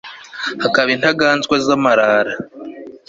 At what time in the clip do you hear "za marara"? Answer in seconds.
1.65-2.33